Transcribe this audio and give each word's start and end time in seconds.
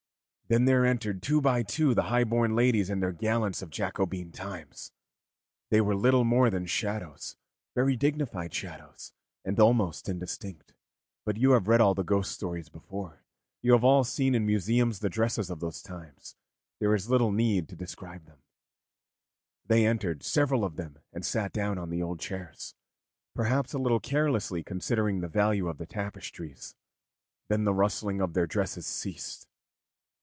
Then 0.47 0.65
there 0.65 0.85
entered 0.85 1.23
two 1.23 1.39
by 1.39 1.63
two 1.63 1.93
the 1.93 2.01
high 2.11 2.25
born 2.25 2.57
ladies 2.57 2.89
and 2.89 3.01
their 3.01 3.13
gallants 3.13 3.61
of 3.61 3.69
Jacobean 3.69 4.33
times. 4.33 4.91
They 5.69 5.79
were 5.79 5.95
little 5.95 6.25
more 6.25 6.49
than 6.49 6.65
shadows 6.65 7.37
very 7.73 7.95
dignified 7.95 8.53
shadows, 8.53 9.13
and 9.45 9.57
almost 9.61 10.09
indistinct; 10.09 10.73
but 11.23 11.37
you 11.37 11.51
have 11.51 11.69
all 11.79 11.95
read 11.95 12.05
ghost 12.05 12.33
stories 12.33 12.67
before, 12.67 13.23
you 13.61 13.71
have 13.71 13.85
all 13.85 14.03
seen 14.03 14.35
in 14.35 14.45
museums 14.45 14.99
the 14.99 15.07
dresses 15.07 15.49
of 15.49 15.61
those 15.61 15.81
times 15.81 16.35
there 16.79 16.93
is 16.93 17.09
little 17.09 17.31
need 17.31 17.69
to 17.69 17.77
describe 17.77 18.25
them; 18.25 18.39
they 19.65 19.85
entered, 19.87 20.21
several 20.21 20.65
of 20.65 20.75
them, 20.75 20.99
and 21.13 21.25
sat 21.25 21.53
down 21.53 21.77
on 21.77 21.89
the 21.89 22.03
old 22.03 22.19
chairs, 22.19 22.75
perhaps 23.33 23.71
a 23.71 23.79
little 23.79 24.01
carelessly 24.01 24.63
considering 24.63 25.21
the 25.21 25.29
value 25.29 25.69
of 25.69 25.77
the 25.77 25.85
tapestries. 25.87 26.75
Then 27.47 27.63
the 27.63 27.73
rustling 27.73 28.19
of 28.19 28.33
their 28.33 28.47
dresses 28.47 28.85
ceased. 28.85 29.47